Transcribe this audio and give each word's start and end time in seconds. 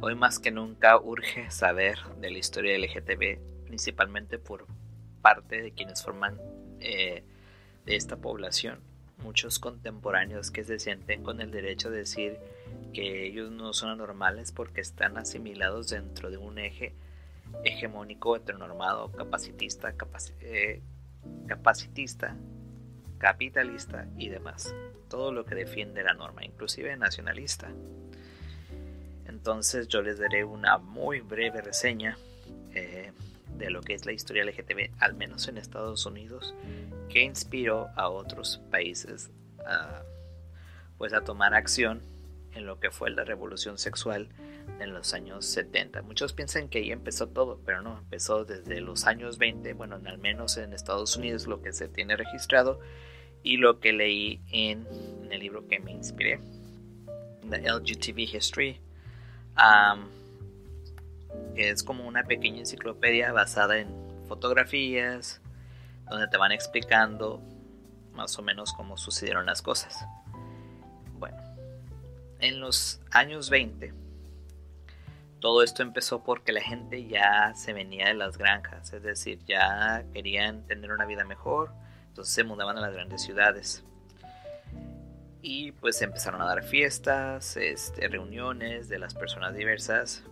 Hoy 0.00 0.14
más 0.14 0.38
que 0.38 0.50
nunca 0.50 0.98
urge 0.98 1.50
saber 1.50 1.98
de 2.20 2.30
la 2.30 2.38
historia 2.38 2.78
LGTB, 2.78 3.64
principalmente 3.64 4.38
por 4.38 4.66
parte 5.22 5.62
de 5.62 5.72
quienes 5.72 6.02
forman 6.02 6.38
eh, 6.80 7.24
de 7.86 7.96
esta 7.96 8.16
población. 8.16 8.80
Muchos 9.22 9.58
contemporáneos 9.58 10.50
que 10.50 10.64
se 10.64 10.78
sienten 10.78 11.22
con 11.22 11.40
el 11.40 11.50
derecho 11.50 11.90
de 11.90 11.98
decir 11.98 12.38
que 12.92 13.26
ellos 13.26 13.50
no 13.50 13.72
son 13.72 13.88
anormales 13.88 14.52
porque 14.52 14.82
están 14.82 15.16
asimilados 15.16 15.88
dentro 15.88 16.30
de 16.30 16.36
un 16.36 16.58
eje 16.58 16.94
hegemónico 17.64 18.36
heteronormado, 18.36 19.10
capacitista, 19.12 19.94
eh, 20.40 20.82
capacitista, 21.46 22.36
capitalista 23.16 24.06
y 24.18 24.28
demás. 24.28 24.74
Todo 25.08 25.32
lo 25.32 25.46
que 25.46 25.54
defiende 25.54 26.02
la 26.02 26.12
norma, 26.12 26.44
inclusive 26.44 26.94
nacionalista. 26.98 27.72
Entonces 29.46 29.86
yo 29.86 30.02
les 30.02 30.18
daré 30.18 30.42
una 30.42 30.76
muy 30.76 31.20
breve 31.20 31.62
reseña 31.62 32.18
eh, 32.74 33.12
de 33.56 33.70
lo 33.70 33.80
que 33.80 33.94
es 33.94 34.04
la 34.04 34.10
historia 34.10 34.44
LGTB, 34.44 34.90
al 34.98 35.14
menos 35.14 35.46
en 35.46 35.56
Estados 35.56 36.04
Unidos, 36.04 36.52
que 37.08 37.22
inspiró 37.22 37.86
a 37.94 38.08
otros 38.08 38.60
países 38.72 39.30
a, 39.64 40.02
pues 40.98 41.12
a 41.12 41.20
tomar 41.20 41.54
acción 41.54 42.02
en 42.54 42.66
lo 42.66 42.80
que 42.80 42.90
fue 42.90 43.08
la 43.10 43.22
revolución 43.22 43.78
sexual 43.78 44.30
en 44.80 44.92
los 44.92 45.14
años 45.14 45.46
70. 45.46 46.02
Muchos 46.02 46.32
piensan 46.32 46.68
que 46.68 46.78
ahí 46.78 46.90
empezó 46.90 47.28
todo, 47.28 47.60
pero 47.64 47.82
no, 47.82 47.98
empezó 47.98 48.44
desde 48.44 48.80
los 48.80 49.06
años 49.06 49.38
20, 49.38 49.74
bueno, 49.74 50.00
al 50.04 50.18
menos 50.18 50.56
en 50.56 50.72
Estados 50.72 51.16
Unidos 51.16 51.46
lo 51.46 51.62
que 51.62 51.72
se 51.72 51.86
tiene 51.86 52.16
registrado 52.16 52.80
y 53.44 53.58
lo 53.58 53.78
que 53.78 53.92
leí 53.92 54.40
en, 54.50 54.88
el 55.30 55.38
libro 55.38 55.68
que 55.68 55.78
me 55.78 55.92
inspiré, 55.92 56.40
The 57.48 57.58
LGTB 57.60 58.34
History. 58.34 58.80
Es 61.56 61.82
como 61.82 62.06
una 62.06 62.24
pequeña 62.24 62.60
enciclopedia 62.60 63.32
basada 63.32 63.78
en 63.78 63.88
fotografías, 64.28 65.40
donde 66.08 66.28
te 66.28 66.36
van 66.36 66.52
explicando 66.52 67.42
más 68.12 68.38
o 68.38 68.42
menos 68.42 68.72
cómo 68.72 68.96
sucedieron 68.96 69.46
las 69.46 69.62
cosas. 69.62 70.04
Bueno, 71.18 71.36
en 72.40 72.60
los 72.60 73.00
años 73.10 73.50
20, 73.50 73.92
todo 75.40 75.62
esto 75.62 75.82
empezó 75.82 76.24
porque 76.24 76.52
la 76.52 76.60
gente 76.60 77.06
ya 77.06 77.54
se 77.54 77.72
venía 77.72 78.08
de 78.08 78.14
las 78.14 78.38
granjas, 78.38 78.92
es 78.92 79.02
decir, 79.02 79.38
ya 79.46 80.04
querían 80.12 80.66
tener 80.66 80.92
una 80.92 81.06
vida 81.06 81.24
mejor, 81.24 81.72
entonces 82.08 82.34
se 82.34 82.44
mudaban 82.44 82.78
a 82.78 82.80
las 82.80 82.92
grandes 82.92 83.22
ciudades. 83.22 83.84
Y 85.48 85.70
pues 85.70 86.02
empezaron 86.02 86.42
a 86.42 86.44
dar 86.44 86.64
fiestas, 86.64 87.56
este, 87.56 88.08
reuniones 88.08 88.88
de 88.88 88.98
las 88.98 89.14
personas 89.14 89.54
diversas. 89.54 90.24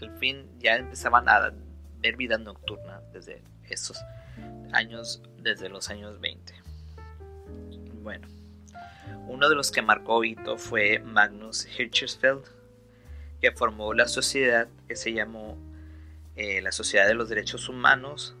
Al 0.00 0.10
fin 0.18 0.44
ya 0.58 0.74
empezaban 0.74 1.28
a 1.28 1.52
ver 2.00 2.16
vida 2.16 2.36
nocturna 2.36 3.00
desde 3.12 3.44
esos 3.68 3.96
años, 4.72 5.22
desde 5.38 5.68
los 5.68 5.88
años 5.88 6.18
20. 6.18 6.52
Bueno, 8.02 8.26
uno 9.28 9.48
de 9.48 9.54
los 9.54 9.70
que 9.70 9.82
marcó 9.82 10.24
hito 10.24 10.58
fue 10.58 10.98
Magnus 10.98 11.64
Hirschfeld, 11.78 12.42
que 13.40 13.52
formó 13.52 13.94
la 13.94 14.08
sociedad 14.08 14.66
que 14.88 14.96
se 14.96 15.12
llamó 15.12 15.56
eh, 16.34 16.60
la 16.60 16.72
Sociedad 16.72 17.06
de 17.06 17.14
los 17.14 17.28
Derechos 17.28 17.68
Humanos, 17.68 18.34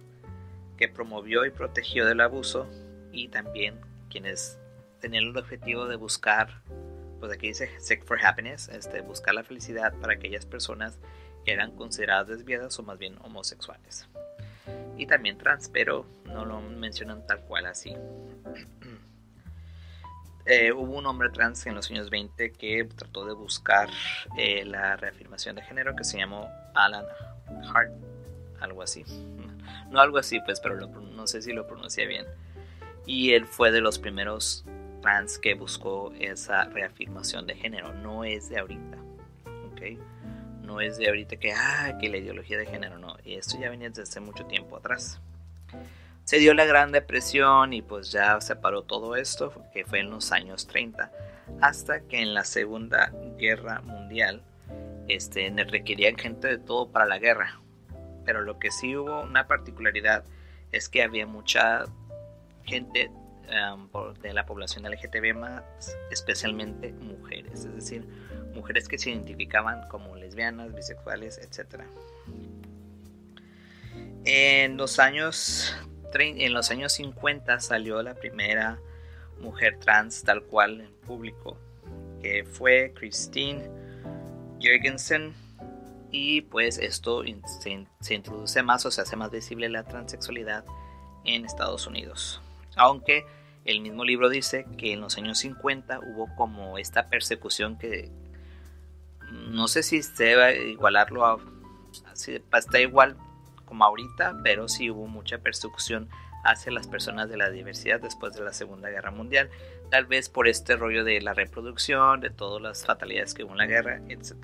que 0.76 0.88
promovió 0.88 1.46
y 1.46 1.50
protegió 1.50 2.04
del 2.04 2.20
abuso, 2.20 2.68
y 3.12 3.28
también 3.28 3.78
quienes 4.10 4.58
tenían 5.00 5.24
el 5.24 5.36
objetivo 5.36 5.86
de 5.86 5.96
buscar, 5.96 6.62
pues 7.20 7.32
aquí 7.32 7.48
dice 7.48 7.70
Seek 7.80 8.04
for 8.04 8.18
Happiness, 8.24 8.68
este, 8.68 9.00
buscar 9.00 9.34
la 9.34 9.44
felicidad 9.44 9.94
para 10.00 10.14
aquellas 10.14 10.46
personas 10.46 10.98
que 11.44 11.52
eran 11.52 11.72
consideradas 11.72 12.28
desviadas 12.28 12.78
o 12.78 12.82
más 12.82 12.98
bien 12.98 13.16
homosexuales. 13.22 14.08
Y 14.96 15.06
también 15.06 15.38
trans, 15.38 15.68
pero 15.68 16.06
no 16.24 16.44
lo 16.44 16.60
mencionan 16.60 17.26
tal 17.26 17.40
cual 17.42 17.66
así. 17.66 17.96
Eh, 20.48 20.70
hubo 20.70 20.96
un 20.96 21.06
hombre 21.06 21.28
trans 21.30 21.66
en 21.66 21.74
los 21.74 21.90
años 21.90 22.08
20 22.08 22.52
que 22.52 22.84
trató 22.84 23.26
de 23.26 23.34
buscar 23.34 23.88
eh, 24.38 24.64
la 24.64 24.94
reafirmación 24.94 25.56
de 25.56 25.62
género 25.62 25.96
que 25.96 26.04
se 26.04 26.18
llamó 26.18 26.48
Alan 26.72 27.04
Hart, 27.74 27.90
algo 28.60 28.82
así. 28.82 29.04
No 29.90 30.00
algo 30.00 30.18
así, 30.18 30.38
pues, 30.40 30.60
pero 30.60 30.86
no 30.86 31.26
sé 31.26 31.42
si 31.42 31.52
lo 31.52 31.66
pronuncié 31.66 32.06
bien. 32.06 32.26
Y 33.06 33.32
él 33.32 33.46
fue 33.46 33.72
de 33.72 33.80
los 33.80 33.98
primeros 33.98 34.64
trans 35.06 35.38
que 35.38 35.54
buscó 35.54 36.12
esa 36.18 36.64
reafirmación 36.64 37.46
de 37.46 37.54
género. 37.54 37.92
No 37.94 38.24
es 38.24 38.48
de 38.48 38.58
ahorita, 38.58 38.98
¿ok? 39.70 40.00
No 40.62 40.80
es 40.80 40.98
de 40.98 41.06
ahorita 41.06 41.36
que, 41.36 41.52
ah, 41.52 41.96
que 42.00 42.08
la 42.08 42.16
ideología 42.16 42.58
de 42.58 42.66
género, 42.66 42.98
no. 42.98 43.16
Y 43.24 43.34
esto 43.34 43.56
ya 43.60 43.70
venía 43.70 43.88
desde 43.88 44.02
hace 44.02 44.18
mucho 44.18 44.44
tiempo 44.46 44.76
atrás 44.76 45.20
se 46.24 46.40
dio 46.40 46.54
la 46.54 46.64
Gran 46.64 46.90
Depresión 46.90 47.72
y 47.72 47.82
pues 47.82 48.10
ya 48.10 48.40
se 48.40 48.56
paró 48.56 48.82
todo 48.82 49.14
esto, 49.14 49.52
que 49.72 49.84
fue 49.84 50.00
en 50.00 50.10
los 50.10 50.32
años 50.32 50.66
30, 50.66 51.12
hasta 51.60 52.00
que 52.00 52.20
en 52.20 52.34
la 52.34 52.42
Segunda 52.42 53.12
Guerra 53.38 53.80
Mundial 53.82 54.42
este, 55.06 55.48
requerían 55.68 56.18
gente 56.18 56.48
de 56.48 56.58
todo 56.58 56.88
para 56.90 57.06
la 57.06 57.20
guerra. 57.20 57.60
Pero 58.24 58.42
lo 58.42 58.58
que 58.58 58.72
sí 58.72 58.96
hubo 58.96 59.22
una 59.22 59.46
particularidad 59.46 60.24
es 60.72 60.88
que 60.88 61.04
había 61.04 61.28
mucha 61.28 61.84
gente 62.64 63.08
um, 63.48 63.88
de 64.20 64.32
la 64.32 64.46
población 64.46 64.84
LGTB 64.84 65.34
más, 65.34 65.62
especialmente 66.10 66.92
mujeres, 66.92 67.64
es 67.64 67.74
decir, 67.74 68.06
mujeres 68.54 68.88
que 68.88 68.98
se 68.98 69.10
identificaban 69.10 69.88
como 69.88 70.16
lesbianas, 70.16 70.74
bisexuales, 70.74 71.38
etc. 71.38 71.82
En 74.24 74.76
los 74.76 74.98
años 74.98 75.76
en 76.18 76.54
los 76.54 76.70
años 76.70 76.92
50 76.94 77.60
salió 77.60 78.02
la 78.02 78.14
primera 78.14 78.78
mujer 79.40 79.78
trans 79.78 80.22
tal 80.22 80.42
cual 80.42 80.80
en 80.80 80.92
público, 81.06 81.58
que 82.22 82.44
fue 82.44 82.92
Christine 82.94 83.68
Jorgensen. 84.62 85.34
Y 86.10 86.42
pues 86.42 86.78
esto 86.78 87.22
se, 88.00 88.14
introduce 88.14 88.62
más 88.62 88.86
o 88.86 88.90
se 88.90 89.02
hace 89.02 89.16
más 89.16 89.30
visible 89.30 89.68
la 89.68 89.82
transexualidad 89.82 90.64
en 91.24 91.44
Estados 91.44 91.86
Unidos. 91.86 92.40
Aunque 92.76 93.26
el 93.64 93.80
mismo 93.80 94.04
libro 94.04 94.28
dice 94.28 94.66
que 94.78 94.92
en 94.92 95.00
los 95.00 95.18
años 95.18 95.38
50 95.38 96.00
hubo 96.00 96.34
como 96.36 96.78
esta 96.78 97.08
persecución 97.08 97.78
que 97.78 98.10
no 99.32 99.66
sé 99.66 99.82
si 99.82 100.02
se 100.02 100.24
debe 100.24 100.68
igualarlo 100.68 101.26
a... 101.26 101.38
Está 102.52 102.80
igual 102.80 103.16
como 103.64 103.84
ahorita, 103.84 104.38
pero 104.44 104.68
sí 104.68 104.90
hubo 104.90 105.06
mucha 105.08 105.38
persecución 105.38 106.08
hacia 106.44 106.70
las 106.70 106.86
personas 106.86 107.28
de 107.28 107.36
la 107.36 107.50
diversidad 107.50 108.00
después 108.00 108.34
de 108.34 108.44
la 108.44 108.52
Segunda 108.52 108.88
Guerra 108.88 109.10
Mundial, 109.10 109.50
tal 109.90 110.06
vez 110.06 110.28
por 110.28 110.46
este 110.46 110.76
rollo 110.76 111.02
de 111.02 111.20
la 111.20 111.34
reproducción, 111.34 112.20
de 112.20 112.30
todas 112.30 112.62
las 112.62 112.84
fatalidades 112.86 113.34
que 113.34 113.42
hubo 113.42 113.52
en 113.52 113.58
la 113.58 113.66
guerra, 113.66 114.00
etc. 114.08 114.36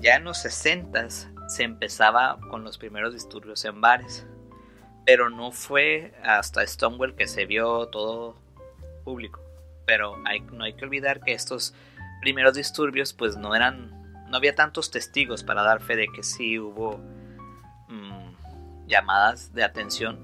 Ya 0.00 0.16
en 0.16 0.24
los 0.24 0.38
60 0.38 1.08
se 1.10 1.62
empezaba 1.62 2.38
con 2.50 2.64
los 2.64 2.78
primeros 2.78 3.14
disturbios 3.14 3.64
en 3.64 3.80
bares, 3.80 4.26
pero 5.08 5.30
no 5.30 5.52
fue 5.52 6.12
hasta 6.22 6.66
Stonewall 6.66 7.14
que 7.14 7.26
se 7.26 7.46
vio 7.46 7.86
todo 7.86 8.36
público. 9.04 9.40
Pero 9.86 10.18
no 10.18 10.64
hay 10.64 10.74
que 10.74 10.84
olvidar 10.84 11.22
que 11.22 11.32
estos 11.32 11.72
primeros 12.20 12.52
disturbios 12.52 13.14
pues 13.14 13.38
no 13.38 13.54
eran, 13.54 13.90
no 14.28 14.36
había 14.36 14.54
tantos 14.54 14.90
testigos 14.90 15.42
para 15.42 15.62
dar 15.62 15.80
fe 15.80 15.96
de 15.96 16.08
que 16.08 16.22
sí 16.22 16.58
hubo 16.58 17.00
llamadas 18.86 19.54
de 19.54 19.64
atención 19.64 20.18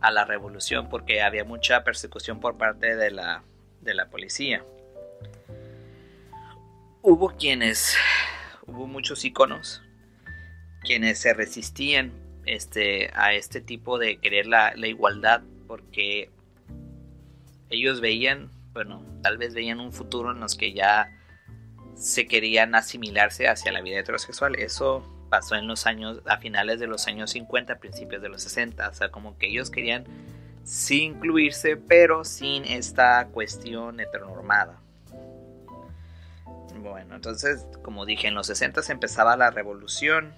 a 0.00 0.10
la 0.10 0.24
revolución 0.24 0.88
porque 0.88 1.22
había 1.22 1.44
mucha 1.44 1.84
persecución 1.84 2.40
por 2.40 2.58
parte 2.58 2.96
de 2.96 3.12
la, 3.12 3.44
de 3.82 3.94
la 3.94 4.10
policía. 4.10 4.64
Hubo 7.02 7.36
quienes, 7.36 7.96
hubo 8.66 8.88
muchos 8.88 9.24
iconos 9.24 9.80
quienes 10.82 11.20
se 11.20 11.34
resistían 11.34 12.27
este, 12.54 13.10
a 13.14 13.34
este 13.34 13.60
tipo 13.60 13.98
de 13.98 14.18
querer 14.18 14.46
la, 14.46 14.74
la 14.76 14.86
igualdad 14.86 15.42
porque 15.66 16.30
ellos 17.70 18.00
veían, 18.00 18.50
bueno, 18.72 19.04
tal 19.22 19.38
vez 19.38 19.54
veían 19.54 19.80
un 19.80 19.92
futuro 19.92 20.32
en 20.32 20.40
los 20.40 20.56
que 20.56 20.72
ya 20.72 21.10
se 21.94 22.26
querían 22.26 22.74
asimilarse 22.74 23.48
hacia 23.48 23.72
la 23.72 23.82
vida 23.82 23.98
heterosexual. 23.98 24.54
Eso 24.54 25.04
pasó 25.28 25.56
en 25.56 25.66
los 25.66 25.86
años, 25.86 26.22
a 26.26 26.38
finales 26.38 26.80
de 26.80 26.86
los 26.86 27.06
años 27.06 27.30
50, 27.32 27.78
principios 27.78 28.22
de 28.22 28.28
los 28.28 28.42
60, 28.42 28.88
o 28.88 28.94
sea, 28.94 29.10
como 29.10 29.36
que 29.36 29.48
ellos 29.48 29.70
querían 29.70 30.04
sí 30.64 31.02
incluirse, 31.02 31.76
pero 31.76 32.24
sin 32.24 32.64
esta 32.64 33.26
cuestión 33.28 34.00
heteronormada. 34.00 34.80
Bueno, 36.80 37.16
entonces, 37.16 37.66
como 37.82 38.06
dije, 38.06 38.28
en 38.28 38.34
los 38.34 38.46
60 38.46 38.82
se 38.82 38.92
empezaba 38.92 39.36
la 39.36 39.50
revolución, 39.50 40.32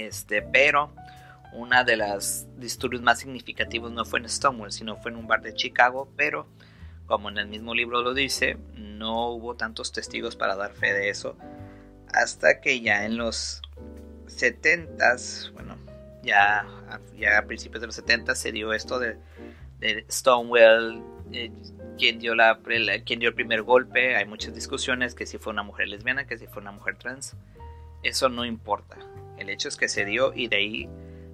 este, 0.00 0.42
pero 0.42 0.92
una 1.52 1.84
de 1.84 1.96
las 1.96 2.46
disturbios 2.56 3.02
más 3.02 3.18
significativos 3.20 3.90
no 3.90 4.04
fue 4.04 4.20
en 4.20 4.28
Stonewall, 4.28 4.72
sino 4.72 4.96
fue 4.96 5.10
en 5.10 5.16
un 5.16 5.26
bar 5.26 5.42
de 5.42 5.54
Chicago, 5.54 6.12
pero 6.16 6.46
como 7.06 7.30
en 7.30 7.38
el 7.38 7.48
mismo 7.48 7.74
libro 7.74 8.02
lo 8.02 8.12
dice, 8.12 8.58
no 8.74 9.30
hubo 9.30 9.56
tantos 9.56 9.92
testigos 9.92 10.36
para 10.36 10.56
dar 10.56 10.72
fe 10.72 10.92
de 10.92 11.08
eso 11.08 11.36
hasta 12.12 12.60
que 12.60 12.80
ya 12.80 13.04
en 13.04 13.16
los 13.16 13.62
70s, 14.26 15.52
bueno, 15.52 15.76
ya, 16.22 16.66
ya 17.16 17.38
a 17.38 17.42
principios 17.46 17.80
de 17.80 17.86
los 17.86 17.96
70 17.96 18.34
se 18.34 18.52
dio 18.52 18.72
esto 18.72 18.98
de, 18.98 19.16
Stonewall, 20.10 21.02
eh, 21.32 21.52
quien, 21.98 22.18
dio 22.18 22.34
la, 22.34 22.58
quien 23.04 23.20
dio 23.20 23.28
el 23.28 23.34
primer 23.34 23.62
golpe, 23.62 24.16
hay 24.16 24.24
muchas 24.24 24.54
discusiones 24.54 25.14
que 25.14 25.26
si 25.26 25.38
fue 25.38 25.52
una 25.52 25.62
mujer 25.62 25.88
lesbiana, 25.88 26.26
que 26.26 26.36
si 26.36 26.46
fue 26.46 26.62
una 26.62 26.72
mujer 26.72 26.96
trans, 26.96 27.36
eso 28.02 28.28
no 28.28 28.44
importa, 28.44 28.96
el 29.38 29.50
hecho 29.50 29.68
es 29.68 29.76
que 29.76 29.88
se 29.88 30.04
dio 30.04 30.32
y 30.34 30.48
de 30.48 30.56
ahí 30.56 30.88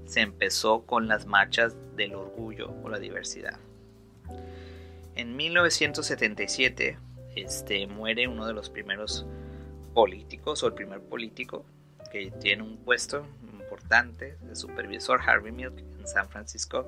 se 0.07 0.21
empezó 0.21 0.85
con 0.87 1.09
las 1.09 1.27
marchas 1.27 1.77
del 1.97 2.15
orgullo 2.15 2.75
o 2.83 2.89
la 2.89 2.99
diversidad. 2.99 3.59
En 5.15 5.37
1977 5.37 6.99
este, 7.37 7.87
muere 7.87 8.29
uno 8.29 8.47
de 8.47 8.53
los 8.53 8.71
primeros 8.71 9.27
políticos 9.93 10.63
o 10.63 10.67
el 10.67 10.75
primer 10.75 11.01
político 11.01 11.65
que 12.11 12.31
tiene 12.31 12.63
un 12.63 12.77
puesto 12.79 13.27
importante 13.43 14.37
de 14.43 14.57
supervisor 14.57 15.21
Harvey 15.21 15.53
Milk 15.53 15.79
en 15.99 16.07
San 16.07 16.29
Francisco. 16.29 16.87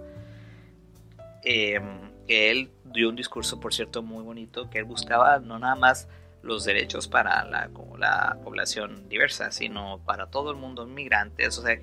Em, 1.42 2.10
que 2.26 2.50
él 2.50 2.70
dio 2.84 3.08
un 3.08 3.16
discurso, 3.16 3.60
por 3.60 3.72
cierto, 3.72 4.02
muy 4.02 4.24
bonito, 4.24 4.68
que 4.68 4.78
él 4.78 4.84
buscaba 4.84 5.38
no 5.38 5.58
nada 5.58 5.76
más 5.76 6.08
los 6.46 6.64
derechos 6.64 7.08
para 7.08 7.44
la, 7.44 7.70
la 7.98 8.38
población 8.42 9.08
diversa, 9.08 9.50
sino 9.50 10.00
para 10.04 10.26
todo 10.26 10.50
el 10.50 10.56
mundo, 10.56 10.86
inmigrantes, 10.86 11.58
o 11.58 11.62
sea, 11.62 11.78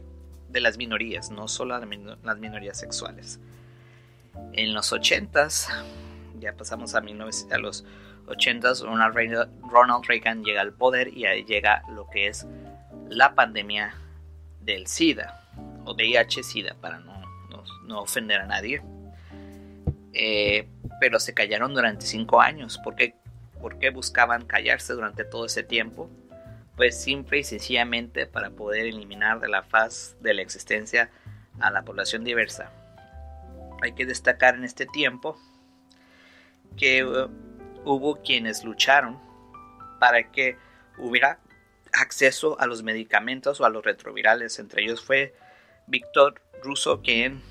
de 0.50 0.60
las 0.60 0.78
minorías, 0.78 1.32
no 1.32 1.48
solo 1.48 1.78
las 1.78 2.38
minorías 2.38 2.78
sexuales. 2.78 3.40
En 4.54 4.74
los 4.74 4.92
80s, 4.94 5.68
ya 6.40 6.54
pasamos 6.54 6.96
a, 6.96 7.02
19, 7.02 7.32
a 7.52 7.58
los 7.58 7.86
80s, 8.28 8.82
Ronald 9.70 10.06
Reagan 10.08 10.44
llega 10.44 10.62
al 10.62 10.74
poder 10.74 11.10
y 11.10 11.26
ahí 11.26 11.44
llega 11.44 11.84
lo 11.90 12.08
que 12.10 12.28
es 12.28 12.48
la 13.10 13.36
pandemia 13.36 13.96
del 14.62 14.88
SIDA 14.88 15.42
o 15.86 15.94
VIH-SIDA 15.94 16.76
para 16.76 17.00
no, 17.00 17.24
no, 17.86 18.02
ofender 18.02 18.42
a 18.42 18.46
nadie. 18.46 18.82
Eh, 20.14 20.68
pero 21.00 21.20
se 21.20 21.34
callaron 21.34 21.74
durante 21.74 22.06
cinco 22.06 22.40
años. 22.40 22.80
¿Por 22.84 22.96
qué? 22.96 23.16
¿Por 23.64 23.80
qué 23.80 23.92
buscaban 23.92 24.46
callarse 24.46 24.92
durante 24.92 25.24
todo 25.24 25.46
ese 25.46 25.64
tiempo? 25.64 26.10
Pues 26.76 27.02
simple 27.02 27.38
y 27.40 27.44
sencillamente 27.46 28.28
para 28.28 28.50
poder 28.50 28.88
eliminar 28.88 29.40
de 29.40 29.48
la 29.48 29.64
faz 29.64 30.18
de 30.20 30.34
la 30.34 30.42
existencia 30.42 31.10
a 31.62 31.72
la 31.72 31.84
población 31.84 32.26
diversa. 32.26 32.74
Hay 33.82 33.94
que 33.94 34.06
destacar 34.06 34.56
en 34.56 34.66
este 34.66 34.86
tiempo 34.86 35.40
que 36.76 37.06
uh, 37.06 37.30
hubo 37.86 38.22
quienes 38.22 38.66
lucharon 38.66 39.18
para 39.98 40.30
que 40.30 40.58
hubiera 40.98 41.40
acceso 41.94 42.60
a 42.60 42.66
los 42.66 42.84
medicamentos 42.84 43.62
o 43.62 43.66
a 43.66 43.70
los 43.70 43.86
retrovirales. 43.86 44.60
Entre 44.60 44.84
ellos 44.84 45.02
fue 45.02 45.36
Víctor 45.88 46.42
Russo, 46.62 47.02
quien 47.02 47.42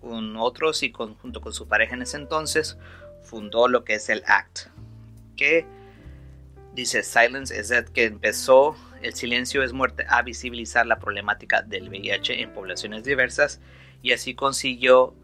con 0.00 0.34
otros 0.38 0.82
y 0.82 0.92
junto 0.92 1.42
con 1.42 1.52
su 1.52 1.68
pareja 1.68 1.94
en 1.94 2.00
ese 2.00 2.16
entonces 2.16 2.78
fundó 3.22 3.68
lo 3.68 3.84
que 3.84 3.96
es 3.96 4.08
el 4.08 4.24
ACT, 4.26 4.68
que 5.38 5.64
dice 6.74 7.02
Silence 7.02 7.58
is 7.58 7.70
Dead, 7.70 7.86
que 7.86 8.04
empezó 8.04 8.76
el 9.00 9.14
silencio 9.14 9.62
es 9.62 9.72
muerte 9.72 10.04
a 10.08 10.22
visibilizar 10.22 10.86
la 10.86 10.98
problemática 10.98 11.62
del 11.62 11.88
VIH 11.88 12.42
en 12.42 12.52
poblaciones 12.52 13.04
diversas 13.04 13.60
y 14.02 14.12
así 14.12 14.34
consiguió 14.34 15.14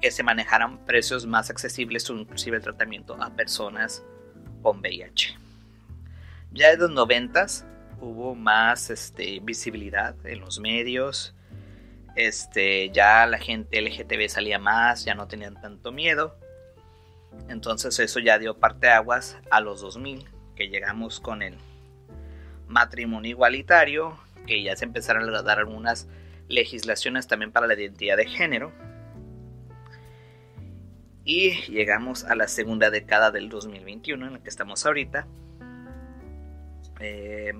que 0.00 0.10
se 0.10 0.22
manejaran 0.22 0.84
precios 0.86 1.26
más 1.26 1.50
accesibles 1.50 2.08
o 2.10 2.16
inclusive 2.16 2.56
el 2.56 2.62
tratamiento 2.62 3.20
a 3.22 3.30
personas 3.30 4.04
con 4.62 4.80
VIH. 4.80 5.36
Ya 6.52 6.70
en 6.70 6.80
los 6.80 6.90
noventas 6.90 7.66
hubo 8.00 8.34
más 8.34 8.90
este, 8.90 9.40
visibilidad 9.40 10.14
en 10.24 10.40
los 10.40 10.60
medios, 10.60 11.34
este, 12.14 12.90
ya 12.90 13.26
la 13.26 13.38
gente 13.38 13.80
LGTB 13.80 14.28
salía 14.28 14.58
más, 14.58 15.04
ya 15.04 15.14
no 15.14 15.28
tenían 15.28 15.60
tanto 15.60 15.92
miedo. 15.92 16.38
Entonces 17.48 17.98
eso 17.98 18.20
ya 18.20 18.38
dio 18.38 18.58
parte 18.58 18.88
aguas 18.88 19.38
a 19.50 19.60
los 19.60 19.80
2000, 19.80 20.24
que 20.56 20.68
llegamos 20.68 21.20
con 21.20 21.42
el 21.42 21.56
matrimonio 22.66 23.30
igualitario, 23.30 24.18
que 24.46 24.62
ya 24.62 24.76
se 24.76 24.84
empezaron 24.84 25.34
a 25.34 25.42
dar 25.42 25.58
algunas 25.58 26.08
legislaciones 26.48 27.26
también 27.26 27.52
para 27.52 27.66
la 27.66 27.74
identidad 27.74 28.16
de 28.16 28.26
género. 28.26 28.72
Y 31.24 31.52
llegamos 31.70 32.24
a 32.24 32.34
la 32.34 32.48
segunda 32.48 32.90
década 32.90 33.30
del 33.30 33.50
2021 33.50 34.26
en 34.26 34.32
la 34.34 34.38
que 34.40 34.48
estamos 34.48 34.86
ahorita. 34.86 35.26
Eh, 37.00 37.52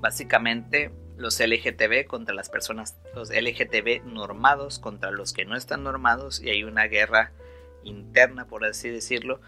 básicamente 0.00 0.90
los 1.16 1.38
LGTB 1.38 2.06
contra 2.06 2.34
las 2.34 2.50
personas, 2.50 2.98
los 3.14 3.30
LGTB 3.30 4.04
normados 4.04 4.78
contra 4.78 5.10
los 5.10 5.32
que 5.32 5.44
no 5.44 5.56
están 5.56 5.84
normados 5.84 6.42
y 6.42 6.50
hay 6.50 6.64
una 6.64 6.84
guerra 6.84 7.32
interna, 7.84 8.46
por 8.46 8.64
así 8.64 8.88
decirlo, 8.88 9.40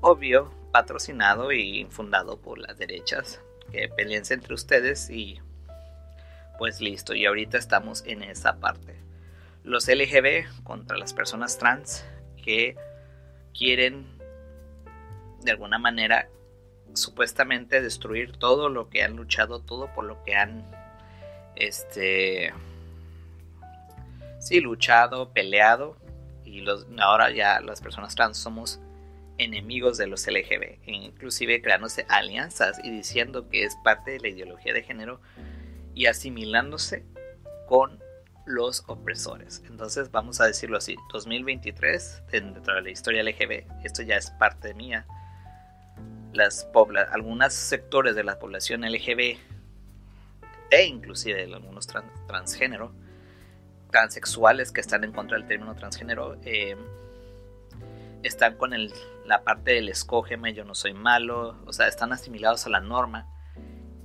obvio, 0.00 0.52
patrocinado 0.72 1.52
y 1.52 1.86
fundado 1.90 2.40
por 2.40 2.58
las 2.58 2.78
derechas 2.78 3.40
que 3.70 3.88
peleen 3.88 4.22
entre 4.30 4.54
ustedes 4.54 5.10
y 5.10 5.40
pues 6.58 6.80
listo, 6.80 7.14
y 7.14 7.24
ahorita 7.24 7.56
estamos 7.56 8.02
en 8.04 8.22
esa 8.22 8.58
parte. 8.58 8.96
Los 9.62 9.86
LGB 9.86 10.64
contra 10.64 10.96
las 10.96 11.14
personas 11.14 11.56
trans 11.56 12.04
que 12.42 12.76
quieren 13.56 14.06
de 15.42 15.52
alguna 15.52 15.78
manera 15.78 16.28
supuestamente 16.94 17.80
destruir 17.80 18.36
todo 18.36 18.68
lo 18.68 18.88
que 18.88 19.04
han 19.04 19.16
luchado, 19.16 19.60
todo 19.60 19.92
por 19.94 20.04
lo 20.04 20.22
que 20.24 20.34
han 20.34 20.64
este 21.54 22.52
sí 24.40 24.60
luchado, 24.60 25.32
peleado 25.32 25.96
y 26.48 26.64
ahora 26.98 27.30
ya 27.30 27.60
las 27.60 27.80
personas 27.80 28.14
trans 28.14 28.36
somos 28.36 28.80
enemigos 29.38 29.96
de 29.98 30.06
los 30.08 30.26
LGB, 30.26 30.80
e 30.84 30.92
inclusive 30.92 31.62
creándose 31.62 32.04
alianzas 32.08 32.78
y 32.82 32.90
diciendo 32.90 33.48
que 33.48 33.64
es 33.64 33.76
parte 33.84 34.12
de 34.12 34.20
la 34.20 34.28
ideología 34.28 34.72
de 34.72 34.82
género 34.82 35.20
y 35.94 36.06
asimilándose 36.06 37.04
con 37.66 38.02
los 38.44 38.82
opresores. 38.88 39.62
Entonces 39.68 40.10
vamos 40.10 40.40
a 40.40 40.46
decirlo 40.46 40.78
así, 40.78 40.96
2023 41.12 42.22
dentro 42.30 42.74
de 42.74 42.82
la 42.82 42.90
historia 42.90 43.22
LGB, 43.22 43.64
esto 43.84 44.02
ya 44.02 44.16
es 44.16 44.30
parte 44.32 44.74
mía. 44.74 45.06
Las 46.32 46.68
algunos 47.12 47.54
sectores 47.54 48.14
de 48.14 48.24
la 48.24 48.38
población 48.38 48.82
LGB 48.82 49.38
e 50.70 50.84
inclusive 50.84 51.44
algunos 51.44 51.86
transgénero, 52.26 52.92
transexuales 53.90 54.72
que 54.72 54.80
están 54.80 55.04
en 55.04 55.12
contra 55.12 55.38
del 55.38 55.46
término 55.46 55.74
transgénero, 55.74 56.36
eh, 56.42 56.76
están 58.22 58.56
con 58.56 58.72
la 59.24 59.44
parte 59.44 59.72
del 59.72 59.88
escógeme, 59.88 60.54
yo 60.54 60.64
no 60.64 60.74
soy 60.74 60.92
malo, 60.92 61.56
o 61.66 61.72
sea, 61.72 61.86
están 61.86 62.12
asimilados 62.12 62.66
a 62.66 62.70
la 62.70 62.80
norma 62.80 63.26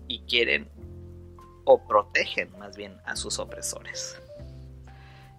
y 0.07 0.21
quieren 0.21 0.69
o 1.65 1.85
protegen 1.87 2.57
más 2.59 2.75
bien 2.75 2.97
a 3.05 3.15
sus 3.15 3.39
opresores. 3.39 4.21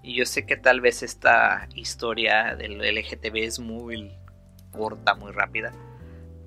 Y 0.03 0.17
yo 0.17 0.27
sé 0.27 0.45
que 0.45 0.57
tal 0.57 0.81
vez 0.81 1.03
esta 1.03 1.69
historia 1.75 2.57
del 2.57 2.79
LGTB 2.79 3.37
es 3.37 3.59
muy 3.59 4.13
corta, 4.71 5.15
muy 5.15 5.33
rápida, 5.33 5.73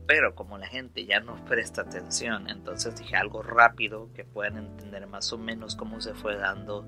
pero 0.05 0.35
como 0.35 0.57
la 0.57 0.67
gente 0.67 1.05
ya 1.05 1.19
no 1.19 1.43
presta 1.45 1.81
atención, 1.81 2.49
entonces 2.49 2.97
dije 2.97 3.15
algo 3.15 3.41
rápido 3.41 4.11
que 4.13 4.23
puedan 4.23 4.57
entender 4.57 5.07
más 5.07 5.33
o 5.33 5.37
menos 5.37 5.75
cómo 5.75 6.01
se 6.01 6.13
fue 6.13 6.37
dando 6.37 6.87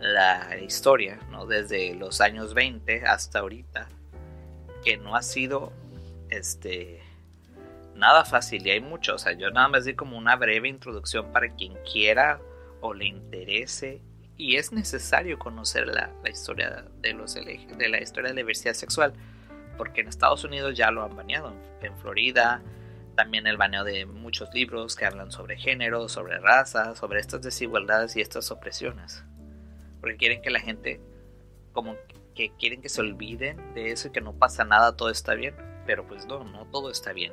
la 0.00 0.58
historia, 0.58 1.18
¿no? 1.30 1.46
Desde 1.46 1.94
los 1.94 2.20
años 2.20 2.54
20 2.54 3.04
hasta 3.06 3.40
ahorita, 3.40 3.88
que 4.84 4.96
no 4.96 5.16
ha 5.16 5.22
sido 5.22 5.72
este 6.30 7.02
nada 7.94 8.24
fácil 8.24 8.66
y 8.66 8.70
hay 8.70 8.80
mucho, 8.80 9.14
o 9.14 9.18
sea, 9.18 9.32
yo 9.32 9.50
nada 9.50 9.68
más 9.68 9.84
di 9.84 9.94
como 9.94 10.18
una 10.18 10.36
breve 10.36 10.68
introducción 10.68 11.32
para 11.32 11.48
quien 11.54 11.74
quiera 11.90 12.40
o 12.82 12.92
le 12.92 13.06
interese 13.06 14.02
y 14.36 14.56
es 14.56 14.70
necesario 14.70 15.38
conocer 15.38 15.86
la, 15.86 16.10
historia 16.28 16.84
de 17.00 17.14
los 17.14 17.34
de 17.34 17.88
la 17.88 18.00
historia 18.00 18.28
de 18.28 18.34
la 18.34 18.40
diversidad 18.40 18.74
sexual 18.74 19.14
porque 19.76 20.02
en 20.02 20.08
Estados 20.08 20.44
Unidos 20.44 20.76
ya 20.76 20.90
lo 20.90 21.04
han 21.04 21.16
baneado, 21.16 21.54
en 21.80 21.96
Florida, 21.98 22.62
también 23.14 23.46
el 23.46 23.56
baneo 23.56 23.84
de 23.84 24.06
muchos 24.06 24.52
libros 24.54 24.96
que 24.96 25.06
hablan 25.06 25.30
sobre 25.30 25.56
género, 25.56 26.08
sobre 26.08 26.38
raza, 26.38 26.94
sobre 26.96 27.20
estas 27.20 27.42
desigualdades 27.42 28.16
y 28.16 28.20
estas 28.20 28.50
opresiones. 28.50 29.24
Porque 30.06 30.18
quieren 30.18 30.40
que 30.40 30.50
la 30.50 30.60
gente, 30.60 31.00
como 31.72 31.96
que 32.36 32.52
quieren 32.60 32.80
que 32.80 32.88
se 32.88 33.00
olviden 33.00 33.74
de 33.74 33.90
eso 33.90 34.06
y 34.06 34.12
que 34.12 34.20
no 34.20 34.34
pasa 34.34 34.62
nada, 34.62 34.96
todo 34.96 35.10
está 35.10 35.34
bien. 35.34 35.56
Pero 35.84 36.06
pues 36.06 36.26
no, 36.26 36.44
no 36.44 36.64
todo 36.66 36.92
está 36.92 37.12
bien. 37.12 37.32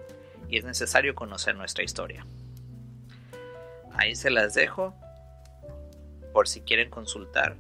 Y 0.50 0.58
es 0.58 0.64
necesario 0.66 1.14
conocer 1.14 1.56
nuestra 1.56 1.84
historia. 1.84 2.26
Ahí 3.92 4.16
se 4.16 4.32
las 4.32 4.56
dejo 4.56 4.96
por 6.34 6.48
si 6.48 6.62
quieren 6.62 6.90
consultar. 6.90 7.58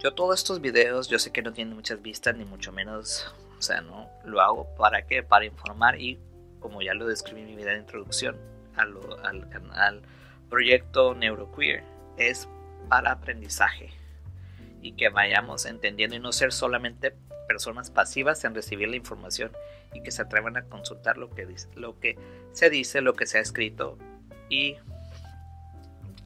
Yo 0.00 0.14
todos 0.14 0.40
estos 0.40 0.60
videos, 0.60 1.06
yo 1.06 1.20
sé 1.20 1.30
que 1.30 1.42
no 1.42 1.52
tienen 1.52 1.76
muchas 1.76 2.02
vistas 2.02 2.36
ni 2.36 2.44
mucho 2.44 2.72
menos 2.72 3.32
O 3.56 3.62
sea, 3.62 3.82
no 3.82 4.10
lo 4.24 4.40
hago 4.40 4.74
para 4.74 5.06
qué? 5.06 5.22
Para 5.22 5.44
informar 5.44 6.00
y 6.00 6.18
como 6.58 6.82
ya 6.82 6.92
lo 6.94 7.06
describí 7.06 7.42
en 7.42 7.46
mi 7.46 7.54
vida 7.54 7.70
de 7.70 7.78
introducción 7.78 8.36
al, 8.74 8.98
al 9.22 9.48
canal 9.48 10.02
proyecto 10.50 11.14
Neuroqueer, 11.14 11.84
es 12.16 12.48
para 12.88 13.12
aprendizaje 13.12 13.90
y 14.82 14.92
que 14.92 15.08
vayamos 15.08 15.64
entendiendo 15.64 16.16
y 16.16 16.20
no 16.20 16.32
ser 16.32 16.52
solamente 16.52 17.14
personas 17.46 17.90
pasivas 17.90 18.44
en 18.44 18.54
recibir 18.54 18.88
la 18.88 18.96
información 18.96 19.52
y 19.94 20.02
que 20.02 20.10
se 20.10 20.22
atrevan 20.22 20.56
a 20.56 20.64
consultar 20.64 21.18
lo 21.18 21.30
que, 21.30 21.46
lo 21.76 21.98
que 22.00 22.18
se 22.52 22.70
dice, 22.70 23.00
lo 23.00 23.14
que 23.14 23.26
se 23.26 23.38
ha 23.38 23.40
escrito 23.40 23.98
y 24.48 24.76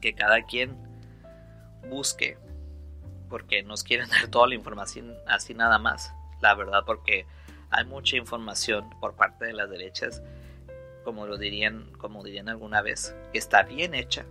que 0.01 0.13
cada 0.13 0.43
quien 0.43 0.75
busque 1.89 2.37
porque 3.29 3.63
nos 3.63 3.83
quieren 3.83 4.09
dar 4.09 4.27
toda 4.27 4.47
la 4.47 4.55
información 4.55 5.15
así 5.27 5.53
nada 5.53 5.79
más. 5.79 6.13
La 6.41 6.53
verdad 6.55 6.83
porque 6.85 7.25
hay 7.69 7.85
mucha 7.85 8.15
información 8.15 8.89
por 8.99 9.15
parte 9.15 9.45
de 9.45 9.53
las 9.53 9.69
derechas 9.69 10.21
como 11.03 11.25
lo 11.25 11.37
dirían 11.37 11.91
como 11.97 12.23
dirían 12.23 12.49
alguna 12.49 12.81
vez 12.81 13.15
que 13.31 13.37
está 13.37 13.63
bien 13.63 13.93
hecha 13.93 14.25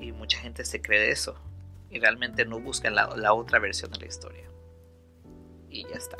y 0.00 0.12
mucha 0.12 0.38
gente 0.38 0.64
se 0.64 0.80
cree 0.80 1.00
de 1.00 1.10
eso 1.10 1.36
y 1.92 2.00
realmente 2.00 2.44
no 2.44 2.58
buscan 2.58 2.94
la, 2.94 3.14
la 3.16 3.34
otra 3.34 3.58
versión 3.60 3.92
de 3.92 3.98
la 3.98 4.06
historia. 4.06 4.50
Y 5.68 5.86
ya 5.88 5.96
está 5.96 6.18